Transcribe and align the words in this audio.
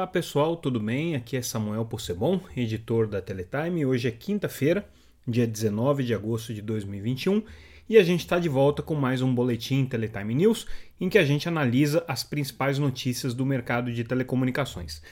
Olá 0.00 0.06
pessoal, 0.06 0.56
tudo 0.56 0.80
bem? 0.80 1.14
Aqui 1.14 1.36
é 1.36 1.42
Samuel 1.42 1.84
Possebon, 1.84 2.40
editor 2.56 3.06
da 3.06 3.20
Teletime. 3.20 3.84
Hoje 3.84 4.08
é 4.08 4.10
quinta-feira, 4.10 4.88
dia 5.28 5.46
19 5.46 6.04
de 6.04 6.14
agosto 6.14 6.54
de 6.54 6.62
2021, 6.62 7.42
e 7.86 7.98
a 7.98 8.02
gente 8.02 8.20
está 8.20 8.38
de 8.38 8.48
volta 8.48 8.82
com 8.82 8.94
mais 8.94 9.20
um 9.20 9.34
boletim 9.34 9.84
Teletime 9.84 10.34
News, 10.34 10.66
em 10.98 11.10
que 11.10 11.18
a 11.18 11.24
gente 11.26 11.46
analisa 11.46 12.02
as 12.08 12.24
principais 12.24 12.78
notícias 12.78 13.34
do 13.34 13.44
mercado 13.44 13.92
de 13.92 14.02
telecomunicações. 14.02 15.02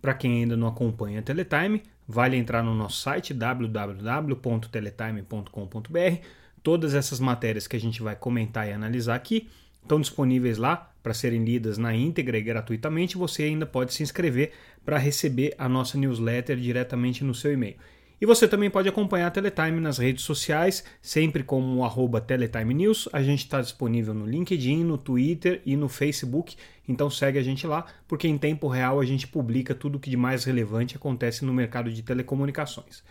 Para 0.00 0.14
quem 0.14 0.42
ainda 0.42 0.56
não 0.56 0.68
acompanha 0.68 1.18
a 1.18 1.22
Teletime, 1.22 1.82
vale 2.06 2.36
entrar 2.36 2.62
no 2.62 2.76
nosso 2.76 3.00
site 3.00 3.34
www.teletime.com.br. 3.34 6.26
Todas 6.62 6.94
essas 6.94 7.18
matérias 7.18 7.66
que 7.66 7.74
a 7.74 7.80
gente 7.80 8.00
vai 8.00 8.14
comentar 8.14 8.68
e 8.68 8.72
analisar 8.72 9.16
aqui 9.16 9.48
estão 9.82 10.00
disponíveis 10.00 10.58
lá 10.58 10.90
para 11.02 11.12
serem 11.12 11.44
lidas 11.44 11.78
na 11.78 11.94
íntegra 11.94 12.38
e 12.38 12.42
gratuitamente. 12.42 13.18
Você 13.18 13.44
ainda 13.44 13.66
pode 13.66 13.92
se 13.92 14.02
inscrever 14.02 14.52
para 14.84 14.98
receber 14.98 15.54
a 15.58 15.68
nossa 15.68 15.98
newsletter 15.98 16.56
diretamente 16.56 17.24
no 17.24 17.34
seu 17.34 17.52
e-mail. 17.52 17.76
E 18.22 18.24
você 18.24 18.46
também 18.46 18.70
pode 18.70 18.88
acompanhar 18.88 19.26
a 19.26 19.30
Teletime 19.32 19.80
nas 19.80 19.98
redes 19.98 20.22
sociais, 20.22 20.84
sempre 21.00 21.42
como 21.42 21.84
o 21.84 22.20
Teletime 22.20 22.72
News. 22.72 23.08
A 23.12 23.20
gente 23.20 23.40
está 23.40 23.60
disponível 23.60 24.14
no 24.14 24.24
LinkedIn, 24.24 24.84
no 24.84 24.96
Twitter 24.96 25.60
e 25.66 25.76
no 25.76 25.88
Facebook. 25.88 26.54
Então 26.88 27.10
segue 27.10 27.36
a 27.36 27.42
gente 27.42 27.66
lá, 27.66 27.84
porque 28.06 28.28
em 28.28 28.38
tempo 28.38 28.68
real 28.68 29.00
a 29.00 29.04
gente 29.04 29.26
publica 29.26 29.74
tudo 29.74 29.96
o 29.96 29.98
que 29.98 30.08
de 30.08 30.16
mais 30.16 30.44
relevante 30.44 30.94
acontece 30.94 31.44
no 31.44 31.52
mercado 31.52 31.90
de 31.90 32.00
telecomunicações. 32.00 33.02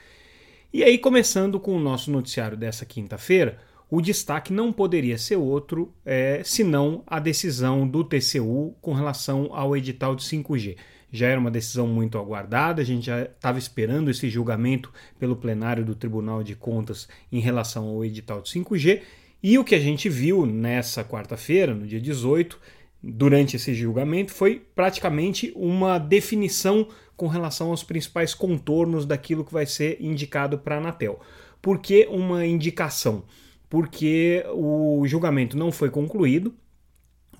E 0.74 0.82
aí, 0.82 0.98
começando 0.98 1.60
com 1.60 1.76
o 1.76 1.80
nosso 1.82 2.10
noticiário 2.10 2.55
dessa 2.55 2.85
quinta-feira, 2.85 3.60
o 3.91 4.00
destaque 4.02 4.54
não 4.54 4.72
poderia 4.72 5.18
ser 5.18 5.36
outro 5.36 5.94
é, 6.05 6.41
senão 6.45 7.04
a 7.05 7.20
decisão 7.20 7.86
do 7.86 8.05
TCU 8.05 8.73
com 8.80 8.94
relação 8.94 9.49
ao 9.52 9.76
edital 9.76 10.16
de 10.16 10.24
5G. 10.24 10.77
Já 11.12 11.27
era 11.27 11.38
uma 11.38 11.52
decisão 11.52 11.85
muito 11.88 12.18
aguardada, 12.18 12.82
a 12.82 12.85
gente 12.85 13.07
já 13.07 13.24
estava 13.24 13.60
esperando 13.60 14.10
esse 14.10 14.29
julgamento 14.29 14.93
pelo 15.20 15.35
plenário 15.35 15.84
do 15.84 15.93
Tribunal 15.93 16.41
de 16.41 16.55
Contas 16.55 17.10
em 17.29 17.41
relação 17.41 17.90
ao 17.90 18.05
edital 18.05 18.41
de 18.41 18.49
5G, 18.49 19.01
e 19.43 19.60
o 19.60 19.63
que 19.66 19.76
a 19.76 19.79
gente 19.79 20.07
viu 20.07 20.46
nessa 20.46 21.04
quarta-feira, 21.04 21.76
no 21.76 21.85
dia 21.85 21.99
18, 21.99 22.57
durante 23.04 23.57
esse 23.57 23.73
julgamento, 23.73 24.32
foi 24.32 24.66
praticamente 24.73 25.51
uma 25.54 25.98
definição 25.98 26.88
com 27.18 27.27
relação 27.27 27.71
aos 27.71 27.84
principais 27.84 28.34
contornos 28.34 29.05
daquilo 29.05 29.44
que 29.44 29.51
vai 29.51 29.66
ser 29.66 29.98
indicado 29.99 30.57
para 30.60 30.76
a 30.76 30.77
Anatel. 30.77 31.20
Por 31.62 31.79
que 31.79 32.07
uma 32.10 32.46
indicação? 32.46 33.26
Porque 33.72 34.44
o 34.54 35.02
julgamento 35.08 35.58
não 35.58 35.72
foi 35.72 35.90
concluído. 35.90 36.54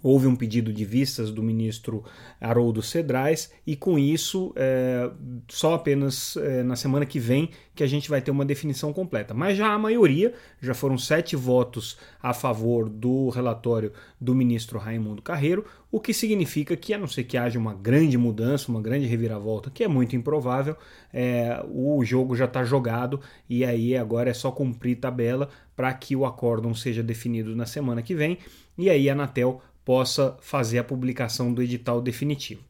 Houve 0.04 0.28
um 0.28 0.36
pedido 0.36 0.74
de 0.74 0.84
vistas 0.84 1.32
do 1.32 1.44
ministro 1.44 2.04
Haroldo 2.40 2.82
Cedrais 2.82 3.52
e, 3.66 3.76
com 3.76 4.00
isso, 4.00 4.54
é, 4.56 5.10
só 5.48 5.76
apenas 5.76 6.36
é, 6.38 6.64
na 6.64 6.76
semana 6.76 7.06
que 7.06 7.20
vem 7.20 7.50
que 7.74 7.84
a 7.84 7.88
gente 7.88 8.10
vai 8.10 8.22
ter 8.22 8.32
uma 8.32 8.46
definição 8.46 8.92
completa. 8.92 9.34
Mas 9.34 9.58
já 9.58 9.74
a 9.74 9.78
maioria, 9.78 10.34
já 10.62 10.74
foram 10.74 10.98
sete 10.98 11.36
votos 11.36 11.98
a 12.22 12.34
favor 12.34 12.90
do 12.90 13.30
relatório 13.30 13.92
do 14.20 14.36
ministro 14.36 14.78
Raimundo 14.78 15.22
Carreiro, 15.22 15.66
o 15.92 16.00
que 16.00 16.14
significa 16.14 16.76
que, 16.76 16.94
a 16.94 16.98
não 16.98 17.08
ser 17.08 17.26
que 17.26 17.38
haja 17.38 17.60
uma 17.60 17.74
grande 17.74 18.18
mudança, 18.18 18.72
uma 18.72 18.82
grande 18.82 19.06
reviravolta, 19.06 19.70
que 19.70 19.84
é 19.84 19.88
muito 19.88 20.16
improvável, 20.16 20.76
é, 21.14 21.64
o 21.70 22.04
jogo 22.04 22.36
já 22.36 22.46
está 22.46 22.64
jogado 22.64 23.20
e 23.50 23.66
aí 23.66 23.96
agora 23.96 24.30
é 24.30 24.34
só 24.34 24.52
cumprir 24.52 24.98
tabela 24.98 25.50
para 25.76 25.94
que 25.94 26.16
o 26.16 26.26
acórdão 26.26 26.74
seja 26.74 27.04
definido 27.04 27.56
na 27.56 27.66
semana 27.66 28.02
que 28.02 28.16
vem 28.16 28.38
e 28.78 28.90
aí 28.90 29.10
a 29.10 29.14
Anatel 29.14 29.62
possa 29.84 30.38
fazer 30.42 30.80
a 30.80 30.84
publicação 30.84 31.54
do 31.54 31.62
edital 31.62 32.02
definitivo. 32.02 32.62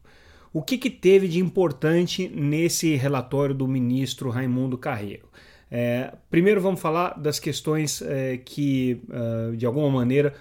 O 0.52 0.62
que, 0.62 0.76
que 0.76 0.90
teve 0.90 1.28
de 1.28 1.38
importante 1.38 2.28
nesse 2.28 2.94
relatório 2.94 3.54
do 3.54 3.66
ministro 3.66 4.28
Raimundo 4.28 4.76
Carreiro? 4.76 5.28
É, 5.70 6.12
primeiro 6.30 6.60
vamos 6.60 6.80
falar 6.80 7.18
das 7.18 7.38
questões 7.38 8.02
é, 8.02 8.36
que, 8.36 9.00
uh, 9.08 9.56
de 9.56 9.64
alguma 9.64 9.88
maneira, 9.88 10.34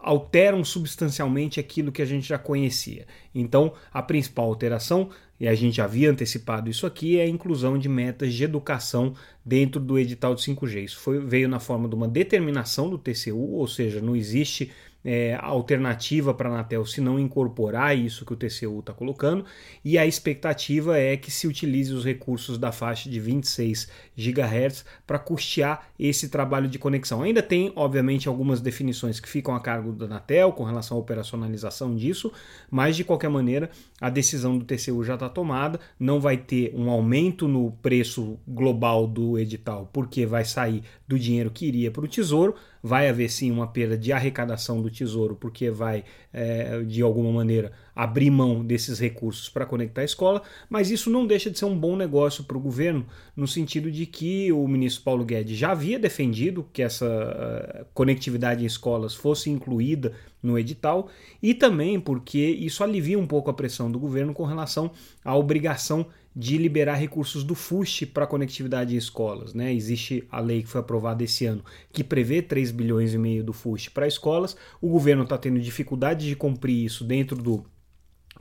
alteram 0.00 0.64
substancialmente 0.64 1.60
aquilo 1.60 1.92
que 1.92 2.00
a 2.00 2.06
gente 2.06 2.26
já 2.26 2.38
conhecia. 2.38 3.06
Então, 3.34 3.74
a 3.92 4.02
principal 4.02 4.46
alteração, 4.46 5.10
e 5.38 5.46
a 5.46 5.54
gente 5.54 5.82
havia 5.82 6.10
antecipado 6.10 6.70
isso 6.70 6.86
aqui, 6.86 7.18
é 7.18 7.24
a 7.24 7.28
inclusão 7.28 7.76
de 7.78 7.88
metas 7.88 8.32
de 8.32 8.44
educação 8.44 9.14
dentro 9.44 9.78
do 9.78 9.98
edital 9.98 10.34
de 10.34 10.42
5G. 10.42 10.84
Isso 10.84 10.98
foi, 10.98 11.20
veio 11.20 11.48
na 11.48 11.60
forma 11.60 11.88
de 11.88 11.94
uma 11.94 12.08
determinação 12.08 12.88
do 12.88 12.96
TCU, 12.96 13.54
ou 13.54 13.66
seja, 13.66 14.00
não 14.00 14.16
existe 14.16 14.72
é, 15.06 15.38
alternativa 15.40 16.34
para 16.34 16.48
a 16.48 16.52
Anatel 16.52 16.84
se 16.84 17.00
não 17.00 17.16
incorporar 17.16 17.96
isso 17.96 18.26
que 18.26 18.32
o 18.32 18.36
TCU 18.36 18.80
está 18.80 18.92
colocando, 18.92 19.44
e 19.84 19.96
a 19.96 20.04
expectativa 20.04 20.98
é 20.98 21.16
que 21.16 21.30
se 21.30 21.46
utilize 21.46 21.94
os 21.94 22.04
recursos 22.04 22.58
da 22.58 22.72
faixa 22.72 23.08
de 23.08 23.20
26 23.20 23.88
GHz 24.16 24.84
para 25.06 25.20
custear 25.20 25.88
esse 25.96 26.28
trabalho 26.28 26.68
de 26.68 26.76
conexão. 26.76 27.22
Ainda 27.22 27.40
tem, 27.40 27.72
obviamente, 27.76 28.26
algumas 28.26 28.60
definições 28.60 29.20
que 29.20 29.28
ficam 29.28 29.54
a 29.54 29.60
cargo 29.60 29.92
da 29.92 30.06
Anatel 30.06 30.52
com 30.52 30.64
relação 30.64 30.96
à 30.96 31.00
operacionalização 31.00 31.94
disso, 31.94 32.32
mas 32.68 32.96
de 32.96 33.04
qualquer 33.04 33.30
maneira 33.30 33.70
a 34.00 34.10
decisão 34.10 34.58
do 34.58 34.64
TCU 34.64 35.04
já 35.04 35.14
está 35.14 35.28
tomada, 35.28 35.78
não 36.00 36.18
vai 36.20 36.36
ter 36.36 36.74
um 36.74 36.90
aumento 36.90 37.46
no 37.46 37.70
preço 37.80 38.40
global 38.46 39.06
do 39.06 39.38
edital, 39.38 39.88
porque 39.92 40.26
vai 40.26 40.44
sair 40.44 40.82
do 41.06 41.16
dinheiro 41.16 41.50
que 41.50 41.66
iria 41.66 41.92
para 41.92 42.04
o 42.04 42.08
Tesouro, 42.08 42.56
vai 42.82 43.08
haver 43.08 43.28
sim 43.28 43.50
uma 43.50 43.66
perda 43.66 43.96
de 43.96 44.12
arrecadação 44.12 44.80
do 44.80 44.90
Tesouro, 44.96 45.36
porque 45.36 45.70
vai, 45.70 46.04
é, 46.32 46.82
de 46.82 47.02
alguma 47.02 47.30
maneira, 47.30 47.72
abrir 47.94 48.30
mão 48.30 48.64
desses 48.64 48.98
recursos 48.98 49.48
para 49.48 49.64
conectar 49.64 50.02
a 50.02 50.04
escola, 50.04 50.42
mas 50.68 50.90
isso 50.90 51.10
não 51.10 51.26
deixa 51.26 51.50
de 51.50 51.58
ser 51.58 51.64
um 51.64 51.78
bom 51.78 51.96
negócio 51.96 52.44
para 52.44 52.56
o 52.56 52.60
governo, 52.60 53.06
no 53.34 53.46
sentido 53.46 53.90
de 53.90 54.06
que 54.06 54.52
o 54.52 54.66
ministro 54.68 55.04
Paulo 55.04 55.24
Guedes 55.24 55.56
já 55.56 55.72
havia 55.72 55.98
defendido 55.98 56.66
que 56.72 56.82
essa 56.82 57.06
uh, 57.06 57.86
conectividade 57.94 58.62
em 58.62 58.66
escolas 58.66 59.14
fosse 59.14 59.50
incluída 59.50 60.12
no 60.42 60.58
edital, 60.58 61.08
e 61.42 61.54
também 61.54 61.98
porque 61.98 62.38
isso 62.38 62.84
alivia 62.84 63.18
um 63.18 63.26
pouco 63.26 63.50
a 63.50 63.54
pressão 63.54 63.90
do 63.90 63.98
governo 63.98 64.34
com 64.34 64.44
relação 64.44 64.90
à 65.24 65.34
obrigação 65.36 66.06
de 66.36 66.58
liberar 66.58 66.96
recursos 66.96 67.42
do 67.42 67.54
FUST 67.54 68.04
para 68.06 68.26
conectividade 68.26 68.94
em 68.94 68.98
escolas. 68.98 69.54
Né? 69.54 69.72
Existe 69.72 70.22
a 70.30 70.38
lei 70.38 70.62
que 70.62 70.68
foi 70.68 70.82
aprovada 70.82 71.24
esse 71.24 71.46
ano 71.46 71.64
que 71.90 72.04
prevê 72.04 72.42
3 72.42 72.70
bilhões 72.72 73.14
e 73.14 73.18
meio 73.18 73.42
do 73.42 73.54
FUST 73.54 73.90
para 73.90 74.06
escolas. 74.06 74.54
O 74.78 74.90
governo 74.90 75.22
está 75.22 75.38
tendo 75.38 75.58
dificuldade 75.58 76.26
de 76.26 76.36
cumprir 76.36 76.84
isso 76.84 77.04
dentro 77.04 77.38
do 77.38 77.64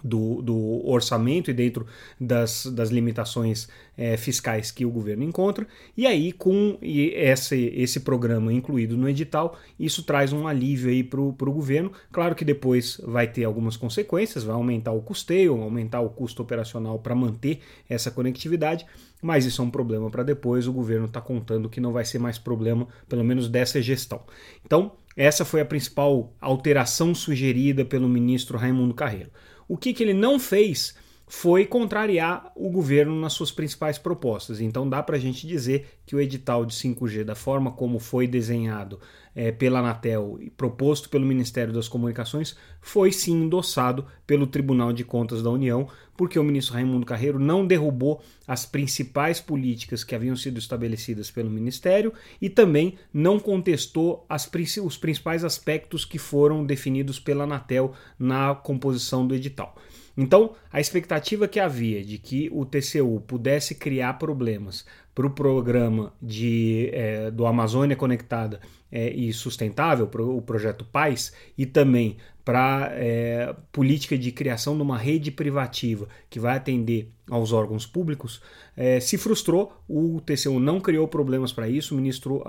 do, 0.03 0.41
do, 0.41 0.87
orçamento 0.87 1.49
e 1.49 1.53
dentro 1.53 1.85
das, 2.19 2.65
das 2.65 2.89
limitações 2.89 3.67
é, 3.97 4.17
fiscais 4.17 4.71
que 4.71 4.85
o 4.85 4.91
governo 4.91 5.23
encontra. 5.23 5.67
E 5.95 6.05
aí, 6.05 6.31
com 6.31 6.77
esse, 6.81 7.71
esse 7.75 8.01
programa 8.01 8.51
incluído 8.53 8.97
no 8.97 9.09
edital, 9.09 9.57
isso 9.79 10.03
traz 10.03 10.33
um 10.33 10.47
alívio 10.47 10.89
aí 10.89 11.03
para 11.03 11.19
o 11.19 11.33
governo. 11.33 11.91
Claro 12.11 12.35
que 12.35 12.45
depois 12.45 12.99
vai 13.03 13.27
ter 13.27 13.43
algumas 13.43 13.77
consequências, 13.77 14.43
vai 14.43 14.55
aumentar 14.55 14.91
o 14.91 15.01
custeio, 15.01 15.61
aumentar 15.61 16.01
o 16.01 16.09
custo 16.09 16.41
operacional 16.41 16.99
para 16.99 17.15
manter 17.15 17.59
essa 17.89 18.11
conectividade, 18.11 18.85
mas 19.21 19.45
isso 19.45 19.61
é 19.61 19.65
um 19.65 19.71
problema 19.71 20.09
para 20.09 20.23
depois. 20.23 20.67
O 20.67 20.73
governo 20.73 21.05
está 21.05 21.21
contando 21.21 21.69
que 21.69 21.81
não 21.81 21.91
vai 21.91 22.05
ser 22.05 22.19
mais 22.19 22.37
problema, 22.37 22.87
pelo 23.07 23.23
menos 23.23 23.47
dessa 23.47 23.81
gestão. 23.81 24.21
Então, 24.65 24.91
essa 25.15 25.45
foi 25.45 25.61
a 25.61 25.65
principal 25.65 26.33
alteração 26.41 27.15
sugerida 27.15 27.85
pelo 27.85 28.09
ministro 28.09 28.57
Raimundo 28.57 28.93
Carreiro. 28.93 29.31
O 29.67 29.77
que, 29.77 29.93
que 29.93 30.03
ele 30.03 30.13
não 30.13 30.39
fez 30.39 30.95
foi 31.27 31.65
contrariar 31.65 32.51
o 32.55 32.69
governo 32.69 33.19
nas 33.19 33.33
suas 33.33 33.51
principais 33.51 33.97
propostas. 33.97 34.61
Então 34.61 34.87
dá 34.87 35.01
para 35.01 35.17
a 35.17 35.19
gente 35.19 35.47
dizer 35.47 35.87
que 36.05 36.15
o 36.15 36.21
edital 36.21 36.65
de 36.65 36.75
5G, 36.75 37.23
da 37.23 37.33
forma 37.33 37.71
como 37.71 37.97
foi 37.97 38.27
desenhado 38.27 38.99
é, 39.35 39.51
pela 39.51 39.79
Anatel 39.79 40.37
e 40.39 40.49
proposto 40.51 41.09
pelo 41.09 41.25
Ministério 41.25 41.73
das 41.73 41.87
Comunicações, 41.87 42.55
foi 42.79 43.11
sim 43.11 43.43
endossado 43.43 44.05
pelo 44.27 44.45
Tribunal 44.45 44.93
de 44.93 45.03
Contas 45.03 45.41
da 45.41 45.49
União, 45.49 45.87
porque 46.15 46.37
o 46.37 46.43
ministro 46.43 46.75
Raimundo 46.75 47.05
Carreiro 47.05 47.39
não 47.39 47.65
derrubou 47.65 48.21
as 48.47 48.65
principais 48.65 49.41
políticas 49.41 50.03
que 50.03 50.15
haviam 50.15 50.35
sido 50.35 50.59
estabelecidas 50.59 51.31
pelo 51.31 51.49
Ministério 51.49 52.13
e 52.39 52.49
também 52.49 52.97
não 53.11 53.39
contestou 53.39 54.25
as, 54.29 54.49
os 54.83 54.97
principais 54.97 55.43
aspectos 55.43 56.05
que 56.05 56.19
foram 56.19 56.63
definidos 56.63 57.19
pela 57.19 57.43
Anatel 57.43 57.93
na 58.17 58.53
composição 58.53 59.27
do 59.27 59.33
edital. 59.33 59.75
Então, 60.17 60.55
a 60.71 60.79
expectativa 60.79 61.47
que 61.47 61.59
havia 61.59 62.03
de 62.03 62.17
que 62.17 62.49
o 62.53 62.65
TCU 62.65 63.21
pudesse 63.27 63.75
criar 63.75 64.13
problemas 64.13 64.85
para 65.13 65.27
o 65.27 65.29
programa 65.29 66.13
de, 66.21 66.89
é, 66.93 67.31
do 67.31 67.45
Amazônia 67.45 67.95
Conectada 67.95 68.59
é, 68.91 69.09
e 69.11 69.31
Sustentável, 69.33 70.07
pro, 70.07 70.37
o 70.37 70.41
projeto 70.41 70.85
PAIS, 70.85 71.33
e 71.57 71.65
também 71.65 72.17
para 72.43 72.91
é, 72.93 73.55
política 73.71 74.17
de 74.17 74.31
criação 74.31 74.75
de 74.75 74.83
uma 74.83 74.97
rede 74.97 75.31
privativa 75.31 76.07
que 76.29 76.39
vai 76.39 76.55
atender 76.55 77.09
aos 77.29 77.51
órgãos 77.51 77.85
públicos, 77.87 78.41
é, 78.77 78.99
se 78.99 79.17
frustrou. 79.17 79.73
O 79.87 80.21
TCU 80.21 80.59
não 80.59 80.79
criou 80.79 81.07
problemas 81.07 81.51
para 81.51 81.67
isso. 81.67 81.93
O 81.93 81.97
ministro 81.97 82.43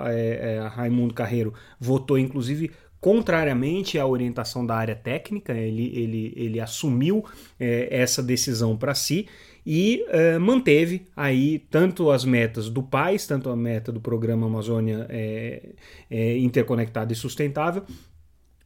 Raimundo 0.75 1.15
Carreiro 1.15 1.55
votou, 1.81 2.19
inclusive, 2.19 2.73
contrariamente 3.07 4.01
à 4.01 4.05
orientação 4.05 4.67
da 4.67 4.75
área 4.75 4.97
técnica, 4.97 5.53
ele, 5.53 5.97
ele, 5.97 6.33
ele 6.35 6.59
assumiu 6.59 7.25
é, 7.57 7.87
essa 7.89 8.21
decisão 8.21 8.77
para 8.77 8.97
si 8.97 9.29
e 9.65 10.05
é, 10.09 10.37
manteve 10.41 11.07
aí 11.15 11.61
tanto 11.71 12.11
as 12.11 12.25
metas 12.25 12.69
do 12.69 12.83
PAIS, 12.83 13.25
tanto 13.25 13.49
a 13.49 13.55
meta 13.55 13.93
do 13.93 14.01
Programa 14.01 14.49
Amazônia 14.49 15.07
é, 15.09 15.69
é, 16.11 16.37
Interconectada 16.39 17.13
e 17.13 17.15
Sustentável, 17.15 17.85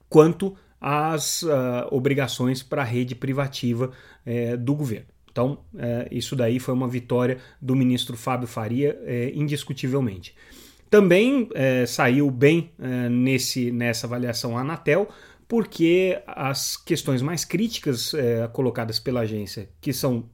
quanto 0.09 0.57
as 0.81 1.43
uh, 1.43 1.51
obrigações 1.91 2.63
para 2.63 2.81
a 2.81 2.87
rede 2.87 3.15
privativa 3.15 3.91
é, 4.25 4.57
do 4.57 4.75
governo. 4.75 5.09
Então, 5.31 5.59
isso 6.11 6.35
daí 6.35 6.59
foi 6.59 6.73
uma 6.73 6.89
vitória 6.89 7.37
do 7.61 7.77
ministro 7.77 8.17
Fábio 8.17 8.49
Faria, 8.49 8.99
indiscutivelmente. 9.33 10.35
Também 10.91 11.49
é, 11.55 11.87
saiu 11.87 12.29
bem 12.31 12.73
é, 12.79 13.09
nesse, 13.09 13.71
nessa 13.71 14.09
avaliação 14.09 14.59
a 14.59 14.63
Anatel, 14.63 15.09
porque 15.47 16.21
as 16.27 16.77
questões 16.77 17.23
mais 17.23 17.45
críticas 17.45 18.13
é, 18.13 18.49
colocadas 18.49 18.99
pela 18.99 19.21
agência, 19.21 19.69
que 19.81 19.93
são 19.93 20.29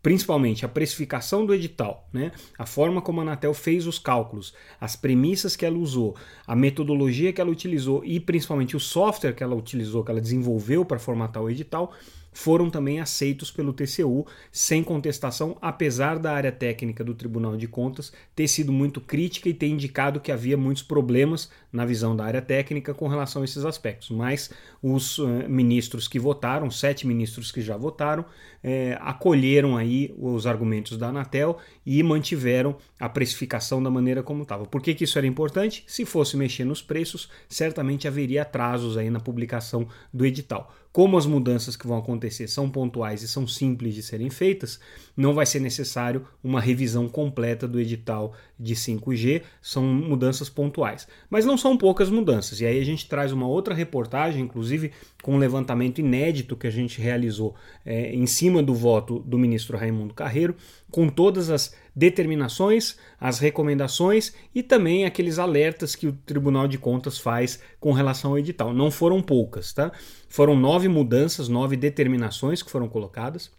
principalmente 0.00 0.64
a 0.64 0.68
precificação 0.68 1.46
do 1.46 1.54
edital, 1.54 2.08
né? 2.12 2.32
a 2.58 2.66
forma 2.66 3.00
como 3.00 3.20
a 3.20 3.22
Anatel 3.22 3.54
fez 3.54 3.86
os 3.86 3.98
cálculos, 3.98 4.52
as 4.80 4.96
premissas 4.96 5.54
que 5.54 5.64
ela 5.64 5.78
usou, 5.78 6.16
a 6.46 6.56
metodologia 6.56 7.32
que 7.32 7.40
ela 7.40 7.50
utilizou 7.50 8.04
e 8.04 8.18
principalmente 8.18 8.76
o 8.76 8.80
software 8.80 9.32
que 9.32 9.44
ela 9.44 9.54
utilizou, 9.54 10.02
que 10.04 10.10
ela 10.10 10.20
desenvolveu 10.20 10.84
para 10.84 10.98
formatar 10.98 11.42
o 11.42 11.48
edital, 11.48 11.92
foram 12.32 12.70
também 12.70 13.00
aceitos 13.00 13.50
pelo 13.50 13.72
TCU 13.72 14.26
sem 14.50 14.82
contestação, 14.82 15.56
apesar 15.60 16.18
da 16.18 16.32
área 16.32 16.50
técnica 16.50 17.04
do 17.04 17.14
Tribunal 17.14 17.56
de 17.56 17.68
Contas 17.68 18.12
ter 18.34 18.48
sido 18.48 18.72
muito 18.72 19.00
crítica 19.00 19.48
e 19.48 19.54
ter 19.54 19.68
indicado 19.68 20.20
que 20.20 20.32
havia 20.32 20.56
muitos 20.56 20.82
problemas 20.82 21.50
na 21.72 21.84
visão 21.84 22.16
da 22.16 22.24
área 22.24 22.42
técnica 22.42 22.94
com 22.94 23.06
relação 23.06 23.42
a 23.42 23.44
esses 23.44 23.64
aspectos. 23.64 24.10
Mas 24.10 24.50
os 24.82 25.18
uh, 25.18 25.26
ministros 25.48 26.08
que 26.08 26.18
votaram, 26.18 26.70
sete 26.70 27.06
ministros 27.06 27.52
que 27.52 27.60
já 27.60 27.76
votaram, 27.76 28.24
eh, 28.64 28.96
acolheram 29.00 29.76
aí 29.76 30.14
os 30.16 30.46
argumentos 30.46 30.96
da 30.96 31.08
Anatel 31.08 31.58
e 31.84 32.02
mantiveram 32.02 32.76
a 32.98 33.08
precificação 33.08 33.82
da 33.82 33.90
maneira 33.90 34.22
como 34.22 34.42
estava. 34.42 34.66
Por 34.66 34.80
que, 34.80 34.94
que 34.94 35.04
isso 35.04 35.18
era 35.18 35.26
importante? 35.26 35.84
Se 35.86 36.04
fosse 36.04 36.36
mexer 36.36 36.64
nos 36.64 36.80
preços, 36.80 37.28
certamente 37.48 38.06
haveria 38.06 38.42
atrasos 38.42 38.96
aí 38.96 39.10
na 39.10 39.20
publicação 39.20 39.88
do 40.12 40.24
edital. 40.24 40.72
Como 40.92 41.16
as 41.16 41.24
mudanças 41.24 41.74
que 41.74 41.86
vão 41.86 41.96
acontecer 41.96 42.46
são 42.48 42.68
pontuais 42.68 43.22
e 43.22 43.28
são 43.28 43.48
simples 43.48 43.94
de 43.94 44.02
serem 44.02 44.28
feitas, 44.28 44.78
não 45.16 45.32
vai 45.32 45.46
ser 45.46 45.58
necessário 45.58 46.26
uma 46.44 46.60
revisão 46.60 47.08
completa 47.08 47.66
do 47.66 47.80
edital 47.80 48.34
de 48.60 48.76
5G, 48.76 49.42
são 49.62 49.82
mudanças 49.82 50.50
pontuais. 50.50 51.08
Mas 51.30 51.46
não 51.46 51.56
são 51.56 51.78
poucas 51.78 52.10
mudanças, 52.10 52.60
e 52.60 52.66
aí 52.66 52.78
a 52.78 52.84
gente 52.84 53.08
traz 53.08 53.32
uma 53.32 53.48
outra 53.48 53.74
reportagem, 53.74 54.42
inclusive 54.42 54.92
com 55.22 55.36
um 55.36 55.38
levantamento 55.38 56.00
inédito 56.00 56.56
que 56.56 56.66
a 56.66 56.70
gente 56.70 57.00
realizou 57.00 57.54
é, 57.86 58.12
em 58.12 58.26
cima 58.26 58.62
do 58.62 58.74
voto 58.74 59.20
do 59.20 59.38
ministro 59.38 59.78
Raimundo 59.78 60.12
Carreiro, 60.12 60.56
com 60.90 61.08
todas 61.08 61.48
as 61.48 61.74
determinações, 61.94 62.98
as 63.18 63.38
recomendações 63.38 64.34
e 64.54 64.62
também 64.62 65.04
aqueles 65.04 65.38
alertas 65.38 65.94
que 65.94 66.08
o 66.08 66.12
Tribunal 66.12 66.66
de 66.66 66.76
Contas 66.76 67.18
faz 67.18 67.60
com 67.78 67.92
relação 67.92 68.32
ao 68.32 68.38
edital. 68.38 68.74
Não 68.74 68.90
foram 68.90 69.22
poucas, 69.22 69.72
tá? 69.72 69.92
Foram 70.28 70.56
nove 70.56 70.88
mudanças, 70.88 71.48
nove 71.48 71.76
determinações 71.76 72.62
que 72.62 72.70
foram 72.70 72.88
colocadas. 72.88 73.50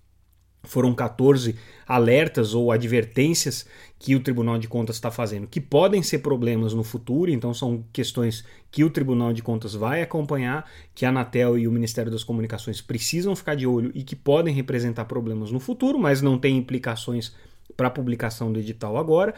Foram 0.66 0.96
14 0.96 1.56
alertas 1.86 2.54
ou 2.54 2.72
advertências 2.72 3.68
que 4.00 4.16
o 4.16 4.20
Tribunal 4.22 4.58
de 4.58 4.68
Contas 4.68 4.96
está 4.96 5.12
fazendo, 5.12 5.46
que 5.46 5.60
podem 5.60 6.02
ser 6.02 6.20
problemas 6.20 6.74
no 6.74 6.84
futuro, 6.84 7.30
então 7.30 7.54
são 7.54 7.84
questões 7.92 8.46
que 8.72 8.84
o 8.84 8.90
Tribunal 8.90 9.34
de 9.34 9.44
Contas 9.44 9.74
vai 9.74 10.02
acompanhar, 10.02 10.70
que 10.96 11.06
a 11.06 11.10
Anatel 11.10 11.58
e 11.58 11.68
o 11.68 11.72
Ministério 11.72 12.12
das 12.12 12.24
Comunicações 12.24 12.82
precisam 12.82 13.36
ficar 13.36 13.56
de 13.56 13.68
olho 13.68 13.92
e 13.94 14.04
que 14.04 14.16
podem 14.16 14.54
representar 14.54 15.06
problemas 15.06 15.52
no 15.52 15.60
futuro, 15.60 16.00
mas 16.00 16.22
não 16.22 16.38
tem 16.38 16.58
implicações 16.58 17.34
para 17.76 17.88
a 17.88 17.92
publicação 17.92 18.52
do 18.52 18.60
edital 18.60 18.98
agora. 18.98 19.34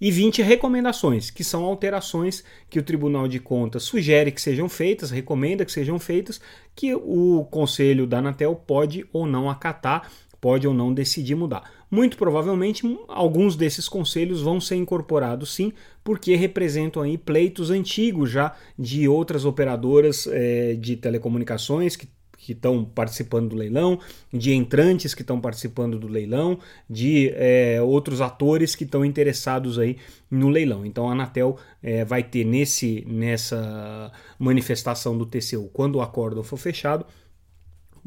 E 0.00 0.12
20 0.12 0.42
recomendações, 0.42 1.28
que 1.28 1.42
são 1.42 1.64
alterações 1.64 2.44
que 2.70 2.78
o 2.78 2.82
Tribunal 2.84 3.26
de 3.26 3.40
Contas 3.40 3.82
sugere 3.82 4.30
que 4.30 4.40
sejam 4.40 4.68
feitas, 4.68 5.10
recomenda 5.10 5.64
que 5.64 5.72
sejam 5.72 5.98
feitas, 5.98 6.40
que 6.74 6.94
o 6.94 7.44
Conselho 7.50 8.06
da 8.06 8.18
Anatel 8.18 8.54
pode 8.54 9.04
ou 9.12 9.26
não 9.26 9.50
acatar 9.50 10.08
pode 10.40 10.66
ou 10.66 10.74
não 10.74 10.92
decidir 10.92 11.34
mudar. 11.34 11.70
Muito 11.90 12.16
provavelmente 12.16 12.82
alguns 13.08 13.56
desses 13.56 13.88
conselhos 13.88 14.42
vão 14.42 14.60
ser 14.60 14.76
incorporados 14.76 15.54
sim, 15.54 15.72
porque 16.04 16.36
representam 16.36 17.02
aí 17.02 17.16
pleitos 17.16 17.70
antigos 17.70 18.30
já 18.30 18.54
de 18.78 19.08
outras 19.08 19.44
operadoras 19.44 20.26
é, 20.30 20.74
de 20.74 20.96
telecomunicações 20.96 21.96
que 21.96 22.08
que 22.38 22.52
estão 22.52 22.82
participando 22.84 23.50
do 23.50 23.56
leilão, 23.56 23.98
de 24.32 24.54
entrantes 24.54 25.12
que 25.12 25.22
estão 25.22 25.40
participando 25.40 25.98
do 25.98 26.06
leilão, 26.06 26.58
de 26.88 27.30
é, 27.34 27.82
outros 27.82 28.20
atores 28.20 28.76
que 28.76 28.84
estão 28.84 29.04
interessados 29.04 29.78
aí 29.78 29.98
no 30.30 30.48
leilão. 30.48 30.86
Então 30.86 31.08
a 31.08 31.12
Anatel 31.12 31.58
é, 31.82 32.04
vai 32.04 32.22
ter 32.22 32.44
nesse 32.44 33.04
nessa 33.06 34.12
manifestação 34.38 35.18
do 35.18 35.26
TCU, 35.26 35.68
quando 35.72 35.96
o 35.96 36.00
acordo 36.00 36.42
for 36.42 36.56
fechado, 36.56 37.04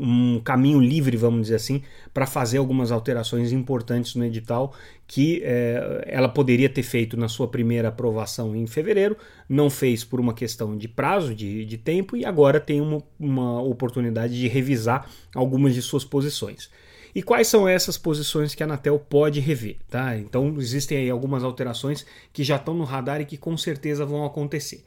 um 0.02 0.40
caminho 0.40 0.80
livre, 0.80 1.16
vamos 1.16 1.44
dizer 1.44 1.56
assim, 1.56 1.84
para 2.12 2.26
fazer 2.26 2.58
algumas 2.58 2.92
alterações 2.92 3.52
importantes 3.52 4.16
no 4.16 4.26
edital 4.26 4.74
que 5.06 5.42
é, 5.44 6.06
ela 6.08 6.28
poderia 6.28 6.70
ter 6.70 6.84
feito 6.84 7.16
na 7.16 7.28
sua 7.28 7.48
primeira 7.48 7.90
aprovação 7.90 8.56
em 8.56 8.66
fevereiro, 8.66 9.16
não 9.48 9.70
fez 9.70 10.04
por 10.04 10.20
uma 10.20 10.34
questão 10.34 10.78
de 10.78 10.88
prazo, 10.88 11.36
de, 11.36 11.66
de 11.66 11.78
tempo, 11.78 12.16
e 12.16 12.26
agora 12.26 12.60
tem 12.60 12.80
uma, 12.80 13.04
uma 13.20 13.62
oportunidade 13.62 14.40
de 14.40 14.48
revisar 14.48 15.10
algumas 15.36 15.76
de 15.76 15.82
suas 15.82 16.06
posições. 16.06 16.70
E 17.14 17.22
quais 17.22 17.48
são 17.48 17.68
essas 17.68 17.98
posições 17.98 18.56
que 18.56 18.64
a 18.64 18.66
Anatel 18.66 18.98
pode 18.98 19.40
rever? 19.40 19.78
Tá? 19.90 20.18
Então 20.18 20.56
existem 20.58 20.98
aí 20.98 21.10
algumas 21.10 21.44
alterações 21.44 22.06
que 22.32 22.44
já 22.44 22.56
estão 22.56 22.74
no 22.74 22.86
radar 22.86 23.20
e 23.20 23.26
que 23.26 23.38
com 23.38 23.58
certeza 23.58 24.06
vão 24.06 24.26
acontecer. 24.26 24.84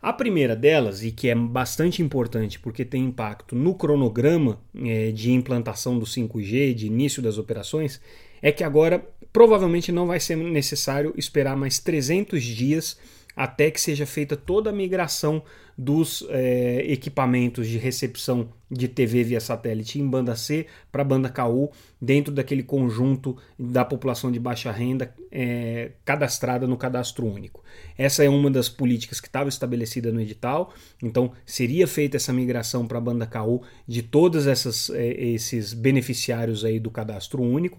A 0.00 0.12
primeira 0.12 0.54
delas, 0.54 1.02
e 1.02 1.10
que 1.10 1.28
é 1.28 1.34
bastante 1.34 2.02
importante 2.02 2.58
porque 2.58 2.84
tem 2.84 3.04
impacto 3.04 3.56
no 3.56 3.74
cronograma 3.74 4.60
é, 4.84 5.10
de 5.10 5.32
implantação 5.32 5.98
do 5.98 6.06
5G, 6.06 6.72
de 6.74 6.86
início 6.86 7.20
das 7.20 7.36
operações, 7.36 8.00
é 8.40 8.52
que 8.52 8.62
agora 8.62 9.04
provavelmente 9.32 9.90
não 9.90 10.06
vai 10.06 10.20
ser 10.20 10.36
necessário 10.36 11.12
esperar 11.16 11.56
mais 11.56 11.78
300 11.78 12.42
dias 12.42 12.98
até 13.38 13.70
que 13.70 13.80
seja 13.80 14.04
feita 14.04 14.36
toda 14.36 14.70
a 14.70 14.72
migração 14.72 15.44
dos 15.78 16.26
é, 16.28 16.84
equipamentos 16.88 17.68
de 17.68 17.78
recepção 17.78 18.48
de 18.68 18.88
TV 18.88 19.22
via 19.22 19.38
satélite 19.38 20.00
em 20.00 20.08
banda 20.08 20.34
C 20.34 20.66
para 20.90 21.04
banda 21.04 21.28
KU, 21.28 21.70
dentro 22.02 22.34
daquele 22.34 22.64
conjunto 22.64 23.36
da 23.56 23.84
população 23.84 24.32
de 24.32 24.40
baixa 24.40 24.72
renda 24.72 25.14
é, 25.30 25.92
cadastrada 26.04 26.66
no 26.66 26.76
cadastro 26.76 27.26
único. 27.26 27.62
Essa 27.96 28.24
é 28.24 28.28
uma 28.28 28.50
das 28.50 28.68
políticas 28.68 29.20
que 29.20 29.28
estava 29.28 29.48
estabelecida 29.48 30.10
no 30.10 30.20
edital, 30.20 30.74
então 31.00 31.30
seria 31.46 31.86
feita 31.86 32.16
essa 32.16 32.32
migração 32.32 32.88
para 32.88 32.98
a 32.98 33.00
banda 33.00 33.24
KU 33.24 33.62
de 33.86 34.02
todos 34.02 34.48
é, 34.48 35.06
esses 35.06 35.72
beneficiários 35.74 36.64
aí 36.64 36.80
do 36.80 36.90
cadastro 36.90 37.40
único. 37.40 37.78